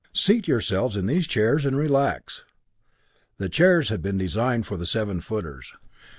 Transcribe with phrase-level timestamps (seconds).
[0.15, 2.43] Seat yourselves in these chairs and relax."
[3.37, 5.73] The chairs had been designed for the seven footers.